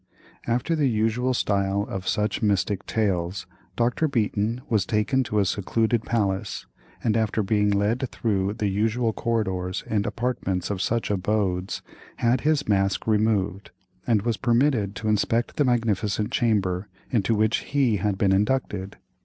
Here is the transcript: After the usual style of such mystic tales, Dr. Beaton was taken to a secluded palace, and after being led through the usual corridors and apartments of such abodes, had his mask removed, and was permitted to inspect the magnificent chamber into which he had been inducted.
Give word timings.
After 0.47 0.75
the 0.75 0.89
usual 0.89 1.31
style 1.35 1.85
of 1.87 2.07
such 2.07 2.41
mystic 2.41 2.87
tales, 2.87 3.45
Dr. 3.75 4.07
Beaton 4.07 4.61
was 4.67 4.83
taken 4.83 5.21
to 5.25 5.37
a 5.37 5.45
secluded 5.45 6.05
palace, 6.05 6.65
and 7.03 7.15
after 7.15 7.43
being 7.43 7.69
led 7.69 8.09
through 8.09 8.53
the 8.55 8.65
usual 8.67 9.13
corridors 9.13 9.83
and 9.85 10.07
apartments 10.07 10.71
of 10.71 10.81
such 10.81 11.11
abodes, 11.11 11.83
had 12.15 12.41
his 12.41 12.67
mask 12.67 13.05
removed, 13.05 13.69
and 14.07 14.23
was 14.23 14.37
permitted 14.37 14.95
to 14.95 15.07
inspect 15.07 15.57
the 15.57 15.65
magnificent 15.65 16.31
chamber 16.31 16.87
into 17.11 17.35
which 17.35 17.57
he 17.57 17.97
had 17.97 18.17
been 18.17 18.31
inducted. 18.31 18.97